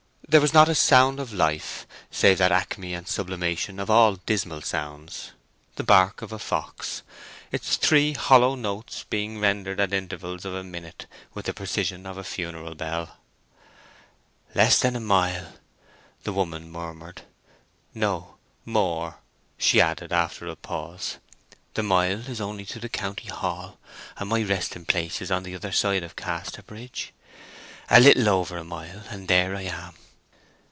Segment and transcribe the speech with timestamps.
[0.29, 4.61] There was not a sound of life save that acme and sublimation of all dismal
[4.61, 5.33] sounds,
[5.75, 7.03] the bark of a fox,
[7.51, 12.17] its three hollow notes being rendered at intervals of a minute with the precision of
[12.17, 13.17] a funeral bell.
[14.55, 15.55] "Less than a mile!"
[16.23, 17.23] the woman murmured.
[17.93, 19.19] "No; more,"
[19.57, 21.17] she added, after a pause.
[21.73, 22.37] "The mile is
[22.69, 23.79] to the county hall,
[24.15, 27.11] and my resting place is on the other side Casterbridge.
[27.89, 29.95] A little over a mile, and there I am!"